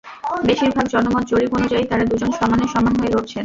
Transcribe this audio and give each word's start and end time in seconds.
বেশির 0.47 0.71
ভাগ 0.75 0.85
জনমত 0.93 1.23
জরিপ 1.31 1.51
অনুযায়ী, 1.57 1.83
তাঁরা 1.87 2.05
দুজন 2.05 2.31
সমানে 2.39 2.65
সমান 2.73 2.93
হয়ে 2.99 3.13
লড়ছেন। 3.13 3.39